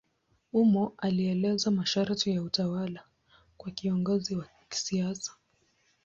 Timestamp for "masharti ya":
1.71-2.41